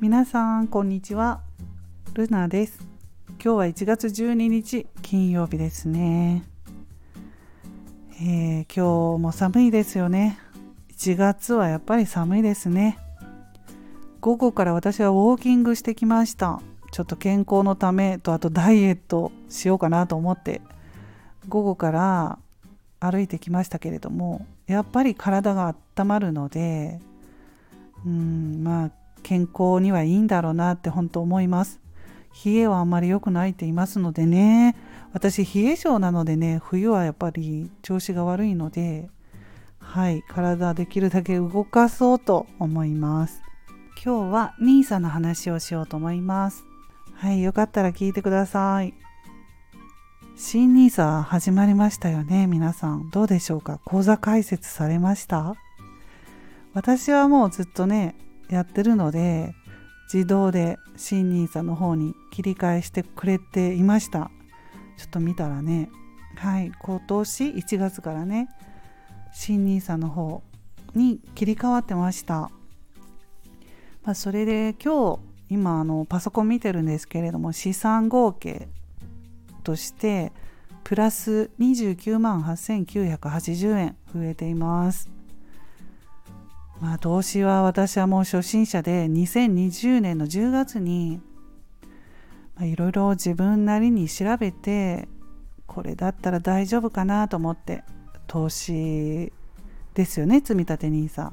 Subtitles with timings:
[0.00, 1.40] 皆さんこんにちは。
[2.14, 2.86] ルナです。
[3.42, 6.44] 今日は1月12日金曜日ですね、
[8.22, 10.38] えー、今日も寒いですよね。
[10.96, 12.96] 1月はやっぱり寒いですね。
[14.20, 16.60] 午後から私はウォーキングしてきました。
[16.92, 20.60] ちょっと健康のためとあとダイエットしようかなと思って。
[21.48, 22.38] 午後から
[23.00, 27.00] 歩いてきましたけれどもやっぱり体が温まるので
[28.06, 28.90] うんまあ
[29.28, 31.80] 健康にはいいんだろうなって本当思います。
[32.46, 34.74] 冷えはあんまり良くないって言いますのでね。
[35.12, 39.10] 私冷え性なのでね冬はやっぱり調子が悪いので
[39.78, 43.42] はい体できるだけ動かそうと思います。
[44.02, 46.64] 今日は NISA の話をしようと思います。
[47.12, 48.94] はいよかったら聞いてください。
[50.36, 53.10] 新 NISA 始まりましたよね皆さん。
[53.10, 53.78] どうでしょうか？
[53.84, 55.54] 講座開設されました？
[56.72, 58.14] 私はもうずっとね
[58.50, 59.54] やってるので
[60.12, 64.30] 自動で新 NISA の方に切り替えしてくれていました。
[64.98, 65.88] ちょっと見たらね
[66.36, 68.48] はい今年1月からね
[69.32, 70.42] 新 NISA の方
[70.94, 72.50] に切り替わってました、
[74.02, 78.68] まあ、それで今日今あのパソコン見てるんですけれども資産合計
[79.62, 80.32] として
[80.82, 85.17] プラス29万8980円増えています。
[86.80, 91.20] まあ投資は私はもう初心者で2020年の10月に
[92.60, 95.08] いろいろ自分なりに調べて
[95.66, 97.84] これだったら大丈夫かなと思って
[98.26, 99.32] 投資
[99.94, 101.30] ですよね積立 NISA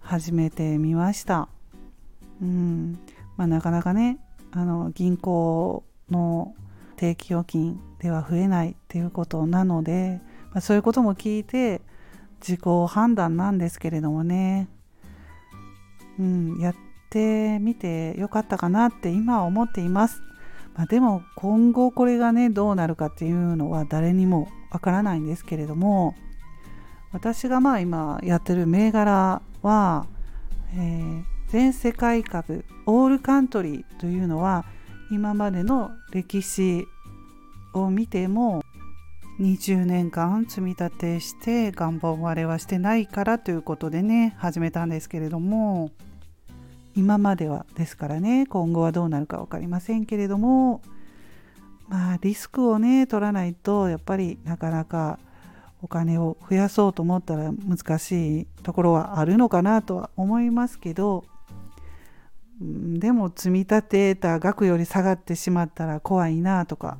[0.00, 1.48] 始めてみました。
[2.40, 2.98] うん。
[3.36, 4.18] まあなかなかね
[4.52, 6.54] あの銀行の
[6.96, 10.20] 定期預金では増えないっていうことなので、
[10.52, 11.82] まあ、そういうことも聞いて
[12.40, 14.68] 自己判断なんですけれどもね、
[16.18, 16.74] うん、やっ
[17.10, 20.22] てみてよかったかなって今は思っています。
[20.74, 26.14] まあ、でも今後これがねどうなるかっていうのは誰にもわからないんですけれども
[27.12, 30.06] 私がまあ今やってる銘柄は、
[30.74, 34.66] えー、全世界株オールカントリーというのは
[35.10, 36.86] 今までの歴史
[37.72, 38.62] を見ても
[39.40, 45.90] 20年間積み立てして頑張れはしてないからということでね始めたんですけれども。
[46.96, 50.82] 今まではですからね今後はどうなるか分かりませんけれども。
[51.86, 55.20] まあリスクをね取らないとやっぱりなかなか
[55.80, 61.24] お金を増やそうと思ったら難しいところはあるのかなとは思いますけど。
[62.60, 66.98] でも積み立てた額より下がってしまったら怖いなとか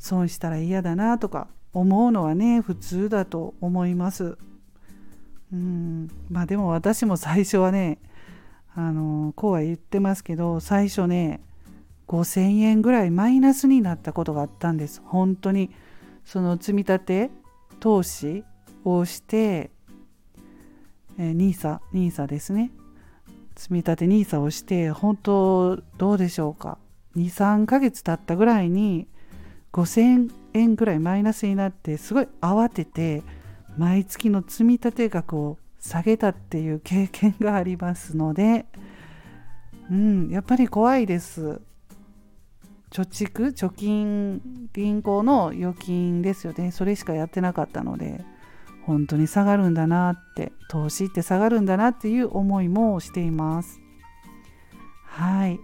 [0.00, 4.36] 損したら嫌だなとか思うのはね普通だと思います。
[5.52, 6.10] うん。
[6.28, 7.98] まあでも私も最初はね
[8.74, 11.40] あのこうは言ってますけど最初ね
[12.08, 15.00] 5000円ぐらいマイナスになったことがあったんです。
[15.04, 15.70] 本当に。
[16.24, 17.30] その積み立て
[17.80, 18.44] 投資
[18.84, 19.70] をして
[21.18, 22.70] え NISA, NISA ですね。
[23.56, 26.78] 積み立て NISA をして本当どうでしょうか。
[27.16, 29.06] 23ヶ月経ったぐらいに
[29.72, 33.22] 5000円ぐらいマイナスになってすごい慌てて
[33.78, 38.66] 毎月の積立額を下げたっていう経験がありますので、
[39.90, 41.60] うん、やっぱり怖いです。
[42.90, 43.54] 貯蓄？
[43.54, 44.42] 貯金
[44.72, 46.72] 銀行の預金ですよね。
[46.72, 48.24] それしかやってなかったので
[48.84, 53.80] 本当に下がるんだなって投資って下がるんだなっていう思いもしています。
[55.04, 55.60] はい。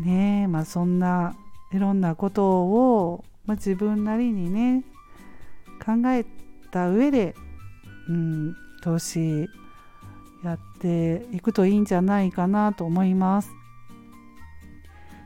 [0.00, 1.36] ねえまあそんな
[1.72, 4.84] いろんなことを、まあ、自分なりにね
[5.84, 6.24] 考え
[6.70, 7.34] た上で、
[8.08, 9.48] うん、投資
[10.44, 13.50] やっていくといいんじゃないかなと思います。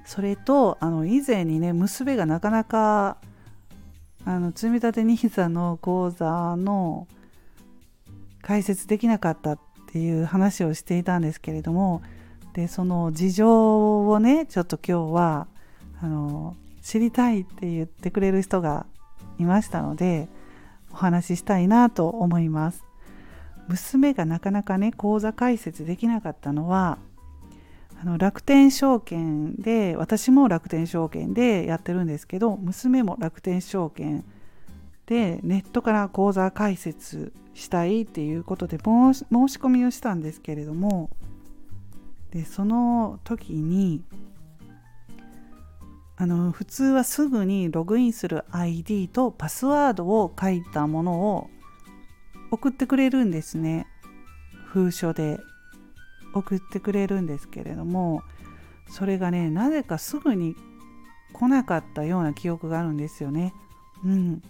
[0.04, 3.16] それとあの以前にね娘がなかなか
[4.26, 7.08] あの積立 NISA の口座の
[8.42, 9.58] 解説できなかったっ
[9.92, 12.02] ていう話をしていたんですけれども
[12.52, 15.46] でその事情をねちょっと今日は
[16.02, 18.86] あの知りたいって言ってくれる人が
[19.38, 20.28] いましたので
[20.92, 22.84] お話ししたいなと思います。
[23.68, 26.98] 娘がなかなかね口座開設できなかったのは
[28.00, 34.24] あの楽天証券で私も楽天証券でやってるんですけど娘も楽天証券
[35.06, 41.10] でネットから口座開設したいっていうことで申し込みをしたんですけれども
[42.32, 44.02] でその時に
[46.24, 51.50] あの普通はすぐにログインする ID とパスワードを書いたものを
[52.50, 53.86] 送ってくれるんですね
[54.64, 55.38] 封書で
[56.32, 58.22] 送ってくれるんですけれども
[58.88, 60.56] それがねなぜかすぐに
[61.34, 63.52] 来なかったような記憶があるんですよね。
[64.02, 64.42] うん、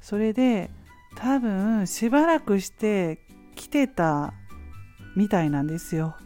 [0.00, 0.70] それで
[1.14, 3.20] 多分しばらくして
[3.54, 4.34] 来てた
[5.14, 6.16] みたいなんですよ。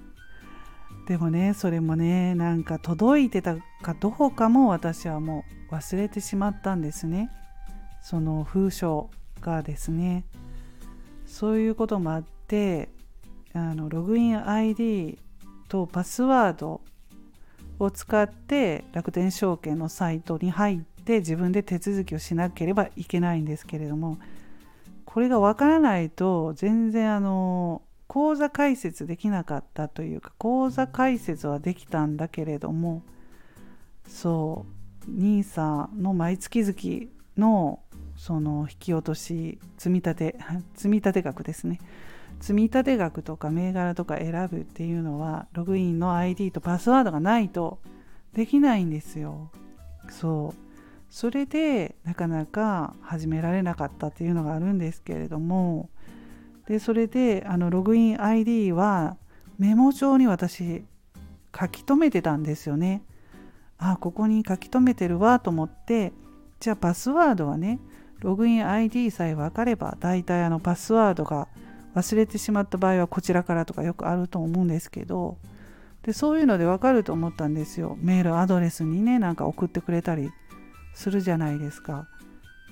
[1.07, 7.31] でもねそれもねなんか届いてたかどうかも私はもう忘れてしまったんですね。
[8.03, 10.25] その封書がですね
[11.27, 12.89] そういうこともあって
[13.53, 15.19] あのログイン ID
[15.69, 16.83] とパスワード
[17.79, 24.19] を使って楽天証券のサイトに入って自分で手続きをしなければいけないんですけれども
[25.05, 33.03] これがわからないと全然あの口座開設できなかったというか口座開設はできたんだけれども
[34.07, 34.67] そ
[35.09, 35.11] う。
[35.11, 37.81] NISA の毎月々の
[38.17, 40.39] その引き落とし積み立て
[40.75, 41.79] 積立額ですね。
[42.41, 47.79] 積み立て額とか銘柄とか選ぶっていうのはログインの ID とパスワードがないと
[48.35, 49.51] できないんですよ。
[50.11, 50.67] そう。
[51.09, 55.89] それでなかなか始められなかったっていうのがあるんですけれども
[56.67, 59.17] でそれであのログイン ID は
[59.59, 60.85] メモ帳に私
[61.59, 63.03] 書き留めてたんですよね。
[63.79, 66.13] あここに書き留めてるわと思って
[66.61, 67.79] じゃあパスワードはね
[68.21, 71.49] ログイン ID さえ分かれば大体あのパスワードが
[71.95, 75.39] 忘れてしまった場合はこちらからとかよくあると思うんですけど
[76.03, 77.99] でそういうので分かると思ったんですよ。
[78.01, 80.31] メールアドレスにねなんか送ってくれたり
[80.95, 82.07] するじゃないですか。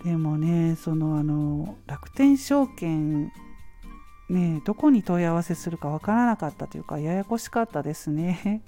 [0.05, 3.33] でもねそのあの楽天証券
[4.31, 8.63] ねどこに問い合わせするか分からなかったというかややこしかったですね。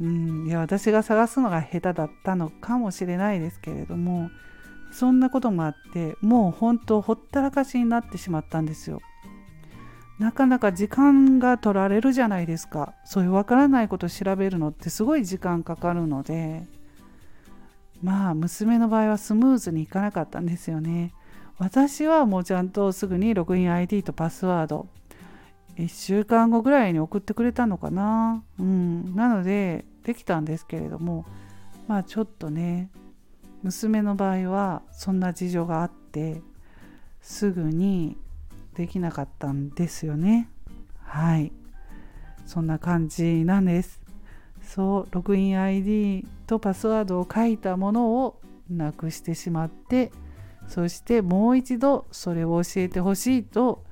[0.00, 4.30] うんいや私が探すのが下手だったのかもしれないですけれども
[4.92, 9.00] そんなこともあってもう本当ほったらかしになってしまったんですよ。
[10.20, 12.94] なかなか時間が取られるじゃないですか。
[13.04, 16.64] そういうわからないこと調べるのってすごい時間かかるので
[18.02, 21.12] まあ娘の場合はスムーズにいかなかったんですよね。
[21.58, 24.88] 私はもうちゃんとすぐにログイン ID とパスワード
[25.76, 28.42] 1週間後ぐらいに送ってくれたのかな。
[28.58, 29.14] うん。
[29.14, 31.24] なのでできたんですけれども
[31.88, 32.90] まあちょっとね
[33.62, 36.42] 娘の場合はそんな事情があって
[37.20, 38.16] すぐに
[38.74, 40.48] できなかったんですよね。
[41.02, 41.52] はい。
[42.46, 44.00] そんな感じなんです。
[44.62, 50.10] そうログイン ID とパスワードを書いたものをなくしてしまって
[50.68, 53.84] そしてもう一度それを教えてほしいと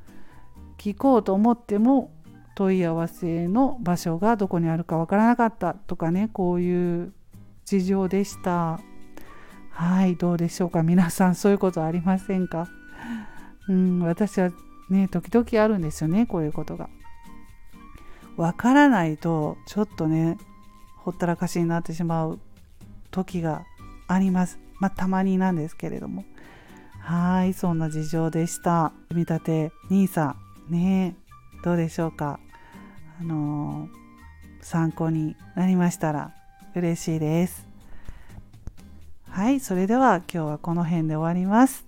[0.82, 2.10] 聞こうと思っても
[2.56, 7.12] 問い合わせの場所がどこにあるかわからなかったとかねこういう
[7.64, 8.80] 事情でした。
[9.70, 10.82] はいどうでしょうか。
[10.82, 12.66] 皆さんそういうことありませんか？
[13.68, 14.50] うん私は
[14.90, 16.90] ね時々あるんですよねこういうことが。
[18.36, 20.36] わからないとちょっとね
[20.96, 22.40] ほったらかしになってしまう
[23.12, 23.62] 時が
[24.08, 24.58] あります。
[24.80, 26.24] まあたまになんですけれども。
[26.98, 28.92] はいそんな事情でした。
[29.10, 30.34] 積み立て NISA
[30.68, 31.16] ね
[31.64, 32.40] どうでしょうか。
[33.20, 33.88] あの、
[34.60, 36.32] 参考になりましたら
[36.74, 37.66] 嬉しいです。
[39.28, 41.86] はいそれでは今日はこの辺で終わります。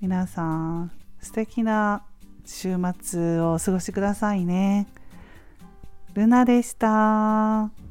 [0.00, 2.04] 皆さん素敵な
[2.44, 4.86] 週末をお過ごしくださいね。
[6.14, 7.81] ルナでした。